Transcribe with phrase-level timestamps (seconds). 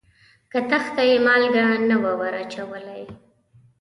[0.51, 3.01] کتغ ته یې مالګه نه وه وراچولې.